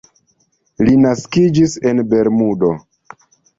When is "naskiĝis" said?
1.01-1.77